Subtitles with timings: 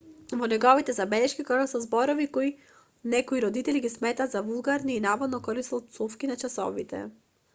[0.41, 2.47] во неговите забелешки користел зборови кои
[3.15, 7.03] некои родители ги сметале за вулгарни и наводно користел пцовки на часовите